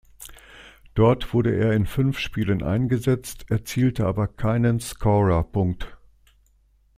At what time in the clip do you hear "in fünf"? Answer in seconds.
1.73-2.17